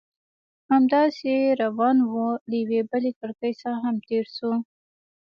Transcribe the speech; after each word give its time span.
همداسې 0.71 1.31
روان 1.61 1.97
وو، 2.09 2.27
له 2.49 2.55
یوې 2.63 2.81
بلې 2.91 3.11
کړکۍ 3.19 3.53
څخه 3.61 3.77
هم 3.85 3.95
تېر 4.07 4.25
شوو. 4.35 4.53